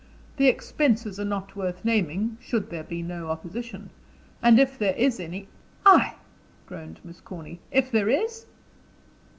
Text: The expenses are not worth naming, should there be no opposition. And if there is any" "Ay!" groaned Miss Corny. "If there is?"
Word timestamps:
The 0.37 0.47
expenses 0.47 1.19
are 1.19 1.25
not 1.25 1.55
worth 1.55 1.85
naming, 1.85 2.39
should 2.41 2.71
there 2.71 2.81
be 2.81 3.03
no 3.03 3.27
opposition. 3.29 3.91
And 4.41 4.57
if 4.59 4.75
there 4.79 4.95
is 4.95 5.19
any" 5.19 5.47
"Ay!" 5.85 6.15
groaned 6.65 6.99
Miss 7.03 7.21
Corny. 7.21 7.59
"If 7.69 7.91
there 7.91 8.09
is?" 8.09 8.47